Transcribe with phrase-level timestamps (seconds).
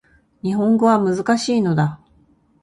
[0.41, 1.99] 日本語は難しいのだ